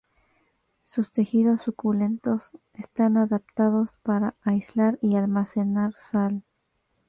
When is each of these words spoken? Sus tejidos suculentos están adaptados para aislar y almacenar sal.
Sus 0.81 1.11
tejidos 1.11 1.61
suculentos 1.61 2.57
están 2.73 3.17
adaptados 3.17 3.99
para 4.01 4.33
aislar 4.43 4.97
y 5.03 5.15
almacenar 5.15 5.93
sal. 5.93 6.41